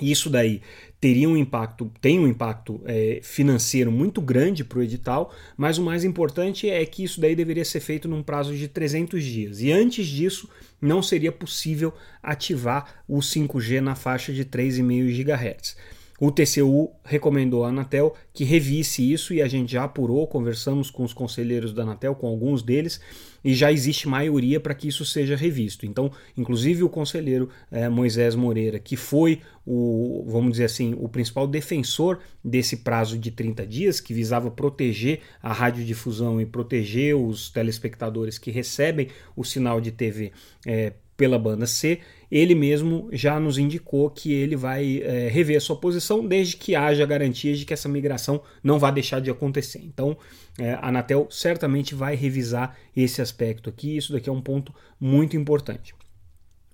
Isso 0.00 0.28
daí 0.28 0.60
teria 1.00 1.28
um 1.28 1.36
impacto, 1.36 1.90
tem 2.02 2.18
um 2.18 2.28
impacto 2.28 2.82
é, 2.84 3.20
financeiro 3.22 3.90
muito 3.90 4.20
grande 4.20 4.62
para 4.62 4.78
o 4.78 4.82
edital, 4.82 5.32
mas 5.56 5.78
o 5.78 5.82
mais 5.82 6.04
importante 6.04 6.68
é 6.68 6.84
que 6.84 7.02
isso 7.02 7.18
daí 7.18 7.34
deveria 7.34 7.64
ser 7.64 7.80
feito 7.80 8.06
num 8.06 8.22
prazo 8.22 8.54
de 8.54 8.68
300 8.68 9.24
dias. 9.24 9.60
E 9.62 9.72
antes 9.72 10.06
disso, 10.06 10.50
não 10.80 11.02
seria 11.02 11.32
possível 11.32 11.94
ativar 12.22 13.02
o 13.08 13.18
5G 13.20 13.80
na 13.80 13.94
faixa 13.94 14.32
de 14.32 14.44
3,5 14.44 15.24
GHz. 15.24 15.76
O 16.18 16.30
TCU 16.30 16.90
recomendou 17.04 17.64
à 17.64 17.68
Anatel 17.68 18.14
que 18.32 18.44
revisse 18.44 19.12
isso 19.12 19.34
e 19.34 19.42
a 19.42 19.48
gente 19.48 19.72
já 19.72 19.84
apurou, 19.84 20.26
conversamos 20.26 20.90
com 20.90 21.04
os 21.04 21.12
conselheiros 21.12 21.72
da 21.72 21.82
Anatel, 21.82 22.14
com 22.14 22.26
alguns 22.26 22.62
deles, 22.62 23.00
e 23.44 23.54
já 23.54 23.70
existe 23.70 24.08
maioria 24.08 24.58
para 24.58 24.74
que 24.74 24.88
isso 24.88 25.04
seja 25.04 25.36
revisto. 25.36 25.84
Então, 25.84 26.10
inclusive 26.36 26.82
o 26.82 26.88
conselheiro 26.88 27.50
eh, 27.70 27.88
Moisés 27.88 28.34
Moreira, 28.34 28.78
que 28.78 28.96
foi 28.96 29.40
o, 29.64 30.24
vamos 30.26 30.52
dizer 30.52 30.64
assim, 30.64 30.94
o 30.98 31.08
principal 31.08 31.46
defensor 31.46 32.18
desse 32.42 32.78
prazo 32.78 33.18
de 33.18 33.30
30 33.30 33.66
dias, 33.66 34.00
que 34.00 34.14
visava 34.14 34.50
proteger 34.50 35.20
a 35.42 35.52
radiodifusão 35.52 36.40
e 36.40 36.46
proteger 36.46 37.14
os 37.14 37.50
telespectadores 37.50 38.38
que 38.38 38.50
recebem 38.50 39.08
o 39.36 39.44
sinal 39.44 39.80
de 39.80 39.92
TV 39.92 40.32
eh, 40.66 40.94
pela 41.16 41.38
banda 41.38 41.66
C, 41.66 42.00
ele 42.30 42.54
mesmo 42.54 43.08
já 43.12 43.38
nos 43.38 43.58
indicou 43.58 44.10
que 44.10 44.32
ele 44.32 44.56
vai 44.56 45.02
é, 45.02 45.28
rever 45.28 45.56
a 45.56 45.60
sua 45.60 45.76
posição 45.76 46.26
desde 46.26 46.56
que 46.56 46.74
haja 46.74 47.06
garantias 47.06 47.58
de 47.58 47.64
que 47.64 47.72
essa 47.72 47.88
migração 47.88 48.40
não 48.62 48.78
vai 48.78 48.92
deixar 48.92 49.20
de 49.20 49.30
acontecer. 49.30 49.80
Então, 49.84 50.16
é, 50.58 50.72
a 50.74 50.88
Anatel 50.88 51.28
certamente 51.30 51.94
vai 51.94 52.14
revisar 52.14 52.76
esse 52.96 53.22
aspecto 53.22 53.70
aqui. 53.70 53.96
Isso 53.96 54.12
daqui 54.12 54.28
é 54.28 54.32
um 54.32 54.42
ponto 54.42 54.74
muito 55.00 55.36
importante. 55.36 55.94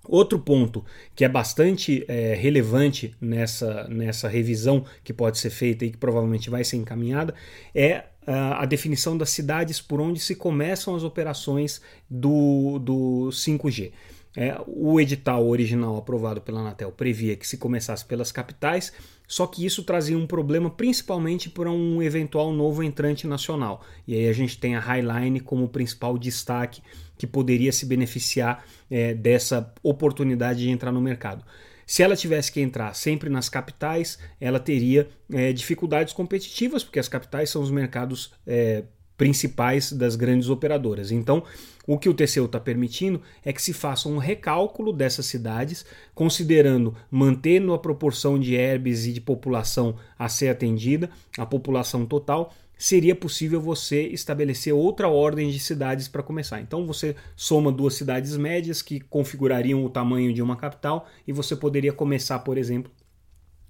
Outro 0.05 0.37
ponto 0.37 0.83
que 1.15 1.23
é 1.23 1.29
bastante 1.29 2.03
é, 2.09 2.35
relevante 2.35 3.15
nessa, 3.21 3.87
nessa 3.87 4.27
revisão 4.27 4.83
que 5.01 5.13
pode 5.13 5.37
ser 5.37 5.49
feita 5.49 5.85
e 5.85 5.91
que 5.91 5.97
provavelmente 5.97 6.49
vai 6.49 6.63
ser 6.63 6.75
encaminhada 6.75 7.33
é 7.73 8.05
a 8.25 8.65
definição 8.65 9.17
das 9.17 9.29
cidades 9.31 9.81
por 9.81 9.99
onde 9.99 10.17
se 10.19 10.35
começam 10.35 10.95
as 10.95 11.03
operações 11.03 11.81
do, 12.09 12.79
do 12.79 13.29
5G. 13.31 13.91
É, 14.35 14.59
o 14.65 14.99
edital 14.99 15.47
original 15.47 15.95
aprovado 15.95 16.41
pela 16.41 16.61
Anatel 16.61 16.91
previa 16.91 17.35
que 17.35 17.47
se 17.47 17.57
começasse 17.57 18.03
pelas 18.03 18.31
capitais, 18.31 18.91
só 19.27 19.45
que 19.45 19.65
isso 19.65 19.83
trazia 19.83 20.17
um 20.17 20.25
problema 20.25 20.69
principalmente 20.69 21.49
para 21.49 21.69
um 21.69 22.01
eventual 22.01 22.51
novo 22.51 22.81
entrante 22.81 23.27
nacional. 23.27 23.85
E 24.07 24.15
aí 24.15 24.27
a 24.27 24.33
gente 24.33 24.57
tem 24.57 24.75
a 24.75 24.79
Highline 24.79 25.39
como 25.39 25.69
principal 25.69 26.17
destaque 26.17 26.81
que 27.17 27.27
poderia 27.27 27.71
se 27.71 27.85
beneficiar 27.85 28.65
é, 28.89 29.13
dessa 29.13 29.71
oportunidade 29.83 30.61
de 30.61 30.69
entrar 30.69 30.91
no 30.91 31.01
mercado. 31.01 31.43
Se 31.85 32.01
ela 32.01 32.15
tivesse 32.15 32.51
que 32.51 32.61
entrar 32.61 32.93
sempre 32.95 33.29
nas 33.29 33.49
capitais, 33.49 34.17
ela 34.39 34.59
teria 34.59 35.07
é, 35.31 35.53
dificuldades 35.53 36.13
competitivas, 36.13 36.83
porque 36.83 36.99
as 36.99 37.07
capitais 37.07 37.49
são 37.49 37.61
os 37.61 37.69
mercados 37.69 38.33
é, 38.47 38.83
principais 39.23 39.93
das 39.93 40.17
grandes 40.17 40.49
operadoras. 40.49 41.09
Então, 41.09 41.45
o 41.87 41.97
que 41.97 42.09
o 42.09 42.13
TCU 42.13 42.43
está 42.43 42.59
permitindo 42.59 43.21
é 43.45 43.53
que 43.53 43.61
se 43.61 43.71
faça 43.71 44.09
um 44.09 44.17
recálculo 44.17 44.91
dessas 44.91 45.27
cidades, 45.27 45.85
considerando 46.13 46.93
mantendo 47.09 47.73
a 47.73 47.79
proporção 47.79 48.37
de 48.37 48.53
herbes 48.53 49.05
e 49.05 49.13
de 49.13 49.21
população 49.21 49.95
a 50.19 50.27
ser 50.27 50.49
atendida, 50.49 51.09
a 51.37 51.45
população 51.45 52.05
total, 52.05 52.53
seria 52.77 53.15
possível 53.15 53.61
você 53.61 54.07
estabelecer 54.07 54.73
outra 54.73 55.07
ordem 55.07 55.49
de 55.49 55.59
cidades 55.59 56.09
para 56.09 56.21
começar. 56.21 56.59
Então 56.59 56.85
você 56.85 57.15
soma 57.33 57.71
duas 57.71 57.93
cidades 57.93 58.35
médias 58.35 58.81
que 58.81 58.99
configurariam 58.99 59.85
o 59.85 59.89
tamanho 59.89 60.33
de 60.33 60.41
uma 60.41 60.57
capital 60.57 61.07
e 61.25 61.31
você 61.31 61.55
poderia 61.55 61.93
começar, 61.93 62.39
por 62.39 62.57
exemplo, 62.57 62.91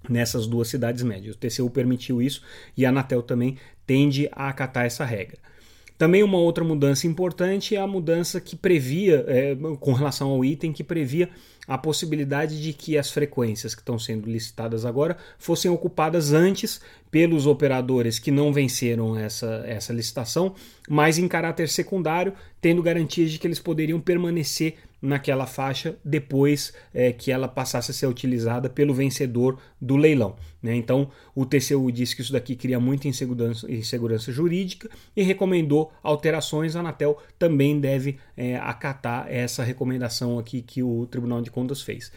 nessas 0.10 0.48
duas 0.48 0.68
cidades 0.68 1.04
médias. 1.04 1.36
O 1.36 1.38
TCU 1.38 1.70
permitiu 1.70 2.22
isso 2.22 2.42
e 2.76 2.86
a 2.86 2.90
Anatel 2.90 3.22
também 3.22 3.58
tende 3.86 4.30
a 4.32 4.50
acatar 4.50 4.86
essa 4.86 5.06
regra. 5.06 5.38
Também 5.98 6.24
uma 6.24 6.38
outra 6.38 6.64
mudança 6.64 7.08
importante 7.08 7.76
é 7.76 7.80
a 7.80 7.88
mudança 7.88 8.42
que 8.42 8.56
previa, 8.56 9.24
é, 9.28 9.56
com 9.80 9.94
relação 9.94 10.32
ao 10.32 10.44
item, 10.44 10.74
que 10.74 10.84
previa 10.84 11.30
a 11.68 11.78
possibilidade 11.78 12.62
de 12.62 12.74
que 12.74 12.98
as 12.98 13.10
frequências 13.10 13.74
que 13.74 13.82
estão 13.82 13.98
sendo 13.98 14.30
licitadas 14.30 14.86
agora 14.86 15.18
fossem 15.38 15.72
ocupadas 15.72 16.34
antes 16.34 16.82
pelos 17.10 17.46
operadores 17.46 18.20
que 18.20 18.32
não 18.32 18.52
venceram 18.52 19.18
essa, 19.18 19.64
essa 19.66 19.94
licitação, 19.94 20.56
mas 20.90 21.18
em 21.18 21.28
caráter 21.28 21.70
secundário, 21.70 22.34
tendo 22.60 22.82
garantias 22.82 23.32
de 23.32 23.38
que 23.38 23.48
eles 23.48 23.60
poderiam 23.60 24.00
permanecer 24.00 24.76
naquela 25.04 25.46
faixa 25.46 25.98
depois 26.04 26.74
é, 26.94 27.12
que 27.12 27.30
ela 27.30 27.46
passasse 27.46 27.92
a 27.92 27.94
ser 27.94 28.08
utilizada 28.08 28.70
pelo 28.70 28.94
vencedor 28.94 29.60
do 29.80 29.98
leilão. 29.98 30.38
Né? 30.62 30.74
Então, 30.76 31.10
o 31.36 31.46
TCU 31.46 31.92
disse 31.92 32.16
que 32.16 32.22
isso 32.22 32.32
daqui 32.32 32.56
cria 32.56 32.80
muita 32.80 33.10
insegurança, 33.10 33.70
insegurança 33.70 34.32
jurídica 34.32 34.90
e 35.14 35.22
recomendou 35.22 35.92
alterações. 36.02 36.78
A 36.78 36.80
Anatel 36.80 37.22
também 37.38 37.82
deve 37.82 38.18
é, 38.38 38.56
acatar 38.56 39.28
essa 39.30 39.62
recomendação 39.62 40.40
aqui 40.40 40.62
que 40.62 40.82
o 40.82 41.06
Tribunal 41.06 41.42
de 41.42 41.52
Contas 41.54 41.82
fez. 41.82 42.12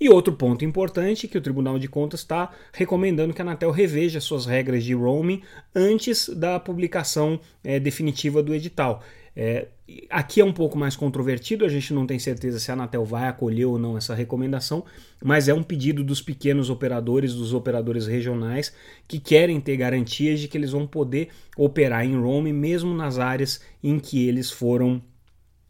E 0.00 0.08
outro 0.08 0.32
ponto 0.32 0.64
importante 0.64 1.26
que 1.26 1.36
o 1.36 1.40
Tribunal 1.40 1.76
de 1.76 1.88
Contas 1.88 2.20
está 2.20 2.52
recomendando 2.72 3.34
que 3.34 3.42
a 3.42 3.44
Anatel 3.44 3.72
reveja 3.72 4.20
suas 4.20 4.46
regras 4.46 4.84
de 4.84 4.94
roaming 4.94 5.42
antes 5.74 6.28
da 6.28 6.60
publicação 6.60 7.40
é, 7.64 7.80
definitiva 7.80 8.40
do 8.40 8.54
edital. 8.54 9.02
É, 9.40 9.68
aqui 10.10 10.40
é 10.40 10.44
um 10.44 10.52
pouco 10.52 10.76
mais 10.76 10.94
controvertido, 10.94 11.64
a 11.64 11.68
gente 11.68 11.92
não 11.94 12.06
tem 12.06 12.18
certeza 12.18 12.58
se 12.58 12.70
a 12.70 12.74
Anatel 12.74 13.04
vai 13.04 13.28
acolher 13.28 13.66
ou 13.66 13.78
não 13.78 13.96
essa 13.96 14.14
recomendação, 14.14 14.84
mas 15.22 15.48
é 15.48 15.54
um 15.54 15.62
pedido 15.62 16.04
dos 16.04 16.20
pequenos 16.20 16.70
operadores, 16.70 17.34
dos 17.34 17.52
operadores 17.52 18.06
regionais, 18.06 18.72
que 19.06 19.18
querem 19.18 19.60
ter 19.60 19.76
garantias 19.76 20.40
de 20.40 20.48
que 20.48 20.58
eles 20.58 20.72
vão 20.72 20.86
poder 20.86 21.28
operar 21.56 22.04
em 22.04 22.16
roaming 22.16 22.52
mesmo 22.52 22.94
nas 22.94 23.18
áreas 23.18 23.60
em 23.82 23.98
que 23.98 24.28
eles 24.28 24.50
foram 24.50 25.02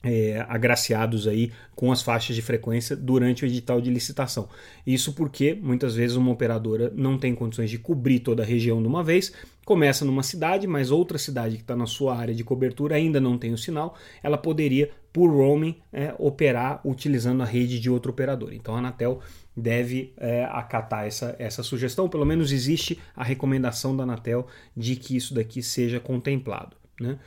é, 0.02 0.44
agraciados 0.48 1.26
aí 1.26 1.50
com 1.74 1.90
as 1.90 2.02
faixas 2.02 2.36
de 2.36 2.42
frequência 2.42 2.96
durante 2.96 3.44
o 3.44 3.46
edital 3.46 3.80
de 3.80 3.90
licitação. 3.90 4.48
Isso 4.86 5.12
porque 5.12 5.54
muitas 5.60 5.94
vezes 5.94 6.16
uma 6.16 6.30
operadora 6.30 6.92
não 6.94 7.18
tem 7.18 7.34
condições 7.34 7.70
de 7.70 7.78
cobrir 7.78 8.20
toda 8.20 8.42
a 8.42 8.46
região 8.46 8.80
de 8.80 8.88
uma 8.88 9.02
vez, 9.02 9.32
começa 9.64 10.04
numa 10.04 10.22
cidade, 10.22 10.66
mas 10.66 10.90
outra 10.90 11.18
cidade 11.18 11.56
que 11.56 11.62
está 11.62 11.76
na 11.76 11.86
sua 11.86 12.16
área 12.16 12.34
de 12.34 12.44
cobertura 12.44 12.94
ainda 12.94 13.20
não 13.20 13.36
tem 13.36 13.52
o 13.52 13.58
sinal, 13.58 13.96
ela 14.22 14.38
poderia, 14.38 14.90
por 15.12 15.30
roaming, 15.30 15.76
é, 15.92 16.14
operar 16.18 16.80
utilizando 16.84 17.42
a 17.42 17.46
rede 17.46 17.78
de 17.78 17.90
outro 17.90 18.10
operador. 18.10 18.52
Então 18.52 18.74
a 18.74 18.78
Anatel 18.78 19.20
deve 19.56 20.14
é, 20.16 20.44
acatar 20.44 21.06
essa, 21.06 21.34
essa 21.38 21.62
sugestão, 21.62 22.08
pelo 22.08 22.24
menos 22.24 22.52
existe 22.52 22.98
a 23.14 23.24
recomendação 23.24 23.96
da 23.96 24.04
Anatel 24.04 24.46
de 24.76 24.94
que 24.94 25.16
isso 25.16 25.34
daqui 25.34 25.62
seja 25.62 25.98
contemplado. 25.98 26.76
Né? 27.00 27.18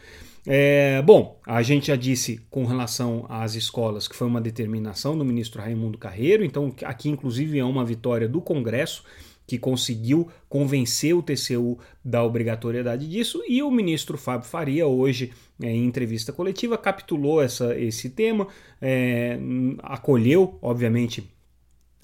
É, 0.46 1.02
bom, 1.04 1.40
a 1.46 1.62
gente 1.62 1.88
já 1.88 1.96
disse 1.96 2.42
com 2.50 2.66
relação 2.66 3.26
às 3.30 3.54
escolas 3.54 4.08
que 4.08 4.16
foi 4.16 4.28
uma 4.28 4.42
determinação 4.42 5.16
do 5.16 5.24
ministro 5.24 5.62
Raimundo 5.62 6.00
Carreiro, 6.00 6.44
então 6.44 6.74
aqui 6.84 7.10
inclusive 7.10 7.60
é 7.60 7.64
uma 7.64 7.86
vitória 7.86 8.28
do 8.28 8.42
Congresso 8.42 9.04
que 9.46 9.60
conseguiu 9.60 10.30
convencer 10.48 11.14
o 11.14 11.22
TCU 11.22 11.78
da 12.04 12.24
obrigatoriedade 12.24 13.08
disso, 13.08 13.44
e 13.48 13.62
o 13.62 13.70
ministro 13.70 14.18
Fábio 14.18 14.48
Faria, 14.48 14.88
hoje, 14.88 15.34
é, 15.62 15.70
em 15.70 15.86
entrevista 15.86 16.32
coletiva, 16.32 16.78
capitulou 16.78 17.42
essa, 17.42 17.78
esse 17.78 18.10
tema, 18.10 18.48
é, 18.82 19.38
acolheu, 19.84 20.58
obviamente, 20.62 21.30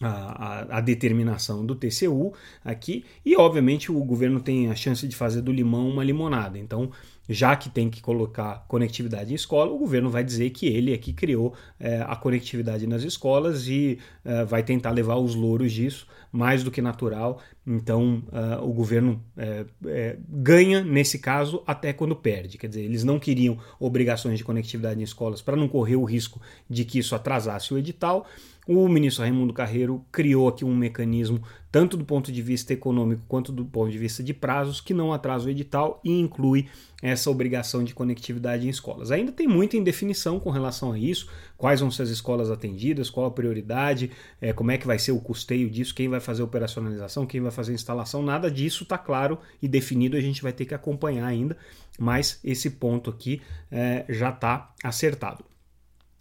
a, 0.01 0.07
a, 0.07 0.77
a, 0.77 0.81
determinação 0.81 1.65
do 1.65 1.73
TCU 1.73 2.31
aqui 2.63 3.03
e 3.25 3.35
obviamente 3.35 3.91
o 3.91 4.03
governo 4.03 4.39
tem 4.39 4.69
a 4.69 4.75
chance 4.75 5.07
de 5.07 5.15
fazer 5.15 5.41
do 5.41 5.51
limão 5.51 5.89
uma 5.89 6.03
limonada. 6.03 6.59
Então 6.59 6.91
já 7.29 7.55
que 7.55 7.69
tem 7.69 7.89
que 7.89 8.01
colocar 8.01 8.65
conectividade 8.67 9.31
em 9.31 9.35
escola 9.35 9.71
o 9.71 9.77
governo 9.77 10.09
vai 10.09 10.23
dizer 10.23 10.49
que 10.51 10.67
ele 10.67 10.93
é 10.93 10.97
que 10.97 11.13
criou 11.13 11.53
é, 11.79 12.01
a 12.07 12.15
conectividade 12.15 12.87
nas 12.87 13.03
escolas 13.03 13.67
e 13.67 13.99
é, 14.23 14.45
vai 14.45 14.63
tentar 14.63 14.91
levar 14.91 15.15
os 15.15 15.35
louros 15.35 15.71
disso 15.71 16.07
mais 16.37 16.63
do 16.63 16.71
que 16.71 16.81
natural 16.81 17.41
então 17.69 18.23
uh, 18.27 18.63
o 18.63 18.71
governo 18.71 19.21
é, 19.35 19.65
é, 19.87 20.17
ganha 20.29 20.81
nesse 20.81 21.19
caso 21.19 21.61
até 21.67 21.91
quando 21.91 22.15
perde. 22.15 22.57
Quer 22.57 22.69
dizer, 22.69 22.83
eles 22.83 23.03
não 23.03 23.19
queriam 23.19 23.57
obrigações 23.77 24.37
de 24.37 24.45
conectividade 24.45 24.97
em 24.97 25.03
escolas 25.03 25.41
para 25.41 25.57
não 25.57 25.67
correr 25.67 25.97
o 25.97 26.05
risco 26.05 26.41
de 26.69 26.85
que 26.85 26.97
isso 26.97 27.13
atrasasse 27.13 27.73
o 27.73 27.77
edital. 27.77 28.25
O 28.65 28.87
ministro 28.87 29.23
Raimundo 29.23 29.53
Carreiro 29.53 30.03
criou 30.11 30.47
aqui 30.47 30.63
um 30.65 30.75
mecanismo, 30.75 31.41
tanto 31.71 31.95
do 31.95 32.03
ponto 32.03 32.31
de 32.31 32.41
vista 32.41 32.73
econômico 32.73 33.23
quanto 33.27 33.51
do 33.51 33.65
ponto 33.65 33.89
de 33.89 33.97
vista 33.97 34.21
de 34.21 34.33
prazos, 34.33 34.81
que 34.81 34.93
não 34.93 35.13
atrasa 35.13 35.47
o 35.47 35.49
edital 35.49 36.01
e 36.03 36.19
inclui 36.19 36.67
essa 37.01 37.29
obrigação 37.29 37.83
de 37.83 37.93
conectividade 37.93 38.65
em 38.65 38.69
escolas. 38.69 39.11
Ainda 39.11 39.31
tem 39.31 39.47
muita 39.47 39.77
indefinição 39.77 40.39
com 40.39 40.49
relação 40.49 40.91
a 40.91 40.99
isso, 40.99 41.29
quais 41.55 41.79
vão 41.79 41.91
ser 41.91 42.03
as 42.03 42.09
escolas 42.09 42.49
atendidas, 42.49 43.09
qual 43.09 43.27
a 43.27 43.31
prioridade, 43.31 44.11
é, 44.41 44.51
como 44.51 44.71
é 44.71 44.77
que 44.77 44.87
vai 44.87 44.99
ser 44.99 45.11
o 45.11 45.19
custeio 45.19 45.69
disso, 45.69 45.95
quem 45.95 46.09
vai 46.09 46.19
fazer 46.27 46.43
operacionalização, 46.43 47.25
quem 47.25 47.39
vai 47.39 47.51
fazer 47.51 47.73
instalação, 47.73 48.21
nada 48.21 48.51
disso 48.51 48.83
está 48.83 48.97
claro 48.97 49.39
e 49.61 49.67
definido, 49.67 50.17
a 50.17 50.21
gente 50.21 50.43
vai 50.43 50.51
ter 50.51 50.65
que 50.65 50.75
acompanhar 50.75 51.25
ainda, 51.25 51.55
mas 51.97 52.41
esse 52.43 52.71
ponto 52.71 53.09
aqui 53.09 53.41
é, 53.71 54.03
já 54.09 54.29
está 54.29 54.73
acertado. 54.83 55.45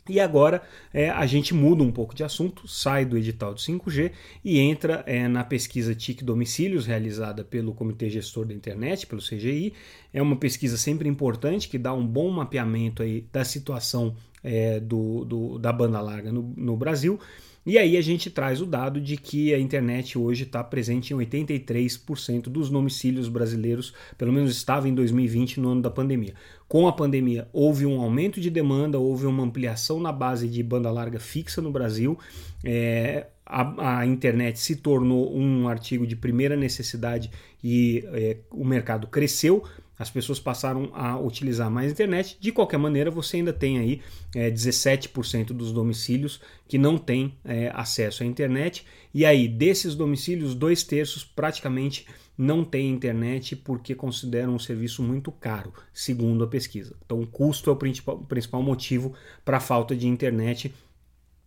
E 0.09 0.21
agora 0.21 0.63
é, 0.95 1.11
a 1.11 1.27
gente 1.27 1.53
muda 1.53 1.83
um 1.83 1.91
pouco 1.91 2.15
de 2.15 2.23
assunto, 2.23 2.69
sai 2.69 3.05
do 3.05 3.19
edital 3.19 3.53
do 3.53 3.59
5G 3.59 4.13
e 4.45 4.61
entra 4.61 5.03
é, 5.05 5.27
na 5.27 5.43
pesquisa 5.43 5.97
TIC 5.97 6.23
Domicílios, 6.23 6.87
realizada 6.87 7.43
pelo 7.43 7.75
Comitê 7.75 8.09
Gestor 8.09 8.47
da 8.47 8.55
Internet, 8.55 9.09
pelo 9.09 9.21
CGI. 9.21 9.73
É 10.15 10.23
uma 10.23 10.37
pesquisa 10.37 10.77
sempre 10.77 11.09
importante 11.09 11.69
que 11.69 11.79
dá 11.79 11.93
um 11.93 12.07
bom 12.07 12.31
mapeamento 12.31 13.03
aí 13.03 13.27
da 13.33 13.45
situação 13.45 14.15
é, 14.45 14.79
do, 14.79 15.25
do, 15.25 15.59
da 15.59 15.73
banda 15.73 16.01
larga 16.01 16.31
no, 16.31 16.55
no 16.57 16.77
Brasil 16.77 17.19
e 17.67 17.77
aí 17.77 17.97
a 17.97 18.01
gente 18.01 18.31
traz 18.31 18.61
o 18.63 18.67
dado 18.67 19.01
de 19.01 19.17
que 19.17 19.53
a 19.53 19.59
internet 19.59 20.17
hoje 20.17 20.45
está 20.45 20.63
presente 20.63 21.13
em 21.13 21.17
83% 21.17 22.43
dos 22.43 22.71
domicílios 22.71 23.29
brasileiros, 23.29 23.93
pelo 24.17 24.33
menos 24.33 24.53
estava 24.53 24.89
em 24.89 24.95
2020, 24.95 25.59
no 25.59 25.71
ano 25.71 25.83
da 25.83 25.91
pandemia. 25.91 26.35
Com 26.69 26.87
a 26.87 26.93
pandemia, 26.93 27.49
houve 27.53 27.85
um 27.85 28.01
aumento 28.01 28.41
de 28.41 28.51
demanda, 28.51 29.01
houve 29.01 29.27
uma 29.27 29.43
ampliação 29.43 29.99
na 29.99 30.13
base 30.13 30.47
de 30.47 30.63
banda 30.63 30.91
larga 30.93 31.19
fixa 31.19 31.61
no 31.61 31.73
Brasil. 31.73 32.17
É, 32.65 33.27
a, 33.45 33.99
a, 33.99 34.07
internet 34.07 34.61
se 34.61 34.77
tornou 34.77 35.37
um 35.37 35.69
artigo 35.69 36.07
de 36.07 36.15
primeira 36.15 36.57
necessidade 36.57 37.31
e 37.63 38.05
é, 38.13 38.37
o 38.51 38.65
mercado 38.65 39.09
cresceu 39.09 39.65
as 39.99 40.11
pessoas 40.11 40.39
passaram 40.39 40.91
a 40.93 41.19
utilizar 41.19 41.71
mais 41.71 41.91
internet. 41.91 42.37
De 42.39 42.53
qualquer 42.53 42.79
maneira, 42.79 43.11
você 43.11 43.39
ainda 43.39 43.53
tem 43.53 43.79
aí 43.79 44.03
é, 44.35 44.51
17% 44.51 45.47
dos 45.49 45.73
domicílios 45.73 46.41
que 46.69 46.77
não 46.77 46.99
têm 46.99 47.35
é, 47.45 47.71
acesso 47.75 48.23
à 48.23 48.27
internet. 48.27 48.85
E 49.15 49.25
aí, 49.25 49.49
desses 49.49 49.95
domicílios, 49.95 50.55
dois 50.55 50.83
terços 50.83 51.25
praticamente 51.25 52.07
não 52.37 52.63
têm 52.63 52.91
internet 52.91 53.57
porque 53.57 53.95
consideram 53.95 54.55
um 54.55 54.59
serviço 54.59 55.03
muito 55.03 55.33
caro, 55.33 55.73
segundo 55.93 56.45
a 56.45 56.47
pesquisa. 56.47 56.95
Então, 57.05 57.21
o 57.23 57.27
custo 57.27 57.71
é 57.71 57.73
o 57.73 57.77
o 57.77 58.27
principal 58.27 58.63
motivo 58.63 59.15
para 59.45 59.57
a 59.57 59.61
falta 59.61 59.97
de 59.97 60.07
internet 60.07 60.75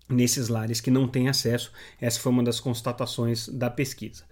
nesses 0.10 0.48
lares 0.48 0.82
que 0.82 0.90
não 0.90 1.08
têm 1.08 1.30
acesso. 1.30 1.72
Essa 2.02 2.20
foi 2.20 2.32
uma 2.32 2.44
das 2.44 2.60
constatações 2.60 3.48
da 3.48 3.70
pesquisa. 3.70 4.24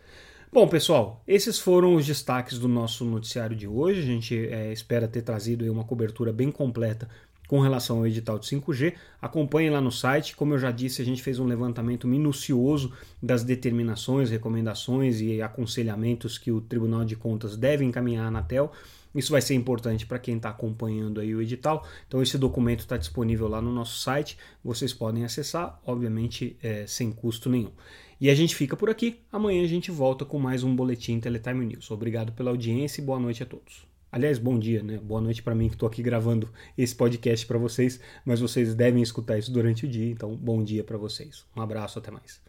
Bom, 0.52 0.66
pessoal, 0.66 1.22
esses 1.28 1.60
foram 1.60 1.96
os 1.96 2.06
destaques 2.06 2.58
do 2.58 2.70
nosso 2.70 3.04
noticiário 3.04 3.56
de 3.56 3.68
hoje. 3.68 4.00
A 4.00 4.06
gente 4.06 4.48
é, 4.48 4.72
espera 4.72 5.06
ter 5.06 5.22
trazido 5.22 5.70
uma 5.70 5.84
cobertura 5.84 6.32
bem 6.32 6.50
completa 6.52 7.10
com 7.50 7.60
relação 7.60 7.98
ao 7.98 8.08
edital 8.08 8.40
de 8.40 8.48
5G. 8.48 8.94
Acompanhe 9.22 9.70
lá 9.70 9.82
no 9.82 9.92
site. 9.92 10.38
Como 10.38 10.54
eu 10.54 10.60
já 10.60 10.72
disse, 10.72 11.02
a 11.02 11.06
gente 11.06 11.22
fez 11.22 11.38
um 11.38 11.46
levantamento 11.46 12.08
minucioso 12.08 12.94
das 13.22 13.44
determinações, 13.44 14.30
recomendações 14.30 15.20
e 15.20 15.42
aconselhamentos 15.42 16.38
que 16.38 16.52
o 16.52 16.62
Tribunal 16.62 17.04
de 17.04 17.18
Contas 17.18 17.58
deve 17.58 17.84
encaminhar 17.84 18.24
à 18.24 18.28
Anatel. 18.30 18.72
Isso 19.14 19.32
vai 19.32 19.42
ser 19.42 19.54
importante 19.54 20.06
para 20.06 20.20
quem 20.20 20.38
está 20.38 20.50
acompanhando 20.50 21.20
aí 21.20 21.36
o 21.36 21.42
edital. 21.42 21.86
Então 22.08 22.22
esse 22.22 22.38
documento 22.38 22.80
está 22.80 22.96
disponível 22.96 23.50
lá 23.50 23.62
no 23.62 23.72
nosso 23.74 24.00
site. 24.00 24.38
Vocês 24.64 24.94
podem 24.94 25.26
acessar, 25.26 25.78
obviamente 25.86 26.56
é, 26.64 26.88
sem 26.88 27.12
custo 27.12 27.50
nenhum. 27.50 27.72
E 28.20 28.30
a 28.30 28.36
gente 28.36 28.56
fica 28.56 28.76
por 28.76 28.90
aqui. 28.90 29.20
Amanhã 29.32 29.64
a 29.64 29.68
gente 29.68 29.92
volta 29.92 30.26
com 30.26 30.40
mais 30.40 30.64
um 30.64 30.76
boletim 30.76 31.20
Teletime 31.20 31.66
News. 31.66 31.92
Obrigado 31.92 32.32
pela 32.32 32.50
audiência 32.50 33.00
e 33.00 33.04
boa 33.04 33.20
noite 33.20 33.44
a 33.44 33.46
todos. 33.46 33.86
Aliás, 34.12 34.40
bom 34.40 34.58
dia, 34.58 34.82
né? 34.82 34.98
Boa 34.98 35.22
noite 35.22 35.44
para 35.44 35.54
mim 35.54 35.68
que 35.68 35.76
estou 35.76 35.88
aqui 35.88 36.02
gravando 36.02 36.50
esse 36.78 36.96
podcast 36.96 37.46
para 37.46 37.60
vocês, 37.60 38.00
mas 38.26 38.40
vocês 38.40 38.74
devem 38.74 39.04
escutar 39.04 39.38
isso 39.38 39.52
durante 39.52 39.86
o 39.86 39.88
dia, 39.88 40.10
então 40.10 40.36
bom 40.36 40.64
dia 40.64 40.84
para 40.84 40.98
vocês. 40.98 41.46
Um 41.56 41.62
abraço, 41.62 42.00
até 42.00 42.10
mais. 42.10 42.42